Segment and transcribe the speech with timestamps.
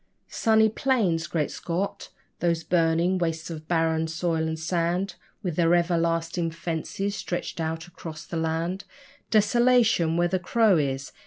[0.29, 1.27] 'Sunny plains'!
[1.27, 2.09] Great Scott!
[2.39, 8.25] those burning wastes of barren soil and sand With their everlasting fences stretching out across
[8.25, 8.83] the land!
[9.29, 11.11] Desolation where the crow is!